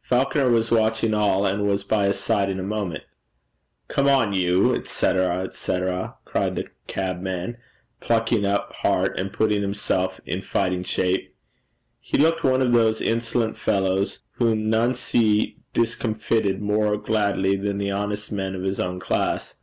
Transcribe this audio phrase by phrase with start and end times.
[0.00, 3.04] Falconer was watching it all, and was by his side in a moment.
[3.88, 5.88] 'Come on, you, &c., &c.,'
[6.30, 7.58] cried the cabman,
[8.00, 11.36] plucking up heart and putting himself in fighting shape.
[12.00, 17.90] He looked one of those insolent fellows whom none see discomfited more gladly than the
[17.90, 19.56] honest men of his own class.